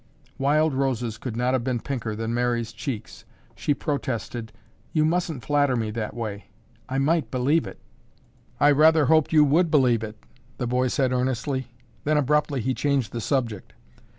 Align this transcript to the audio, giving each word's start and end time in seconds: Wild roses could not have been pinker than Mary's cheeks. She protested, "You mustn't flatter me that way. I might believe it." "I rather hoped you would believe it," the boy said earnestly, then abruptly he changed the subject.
Wild 0.39 0.73
roses 0.73 1.19
could 1.19 1.37
not 1.37 1.53
have 1.53 1.63
been 1.63 1.79
pinker 1.79 2.15
than 2.15 2.33
Mary's 2.33 2.71
cheeks. 2.73 3.23
She 3.55 3.75
protested, 3.75 4.51
"You 4.93 5.05
mustn't 5.05 5.45
flatter 5.45 5.75
me 5.75 5.91
that 5.91 6.15
way. 6.15 6.45
I 6.89 6.97
might 6.97 7.29
believe 7.29 7.67
it." 7.67 7.79
"I 8.59 8.71
rather 8.71 9.05
hoped 9.05 9.31
you 9.31 9.43
would 9.43 9.69
believe 9.69 10.01
it," 10.03 10.17
the 10.57 10.65
boy 10.65 10.87
said 10.87 11.13
earnestly, 11.13 11.67
then 12.03 12.17
abruptly 12.17 12.61
he 12.61 12.73
changed 12.73 13.11
the 13.11 13.21
subject. 13.21 13.73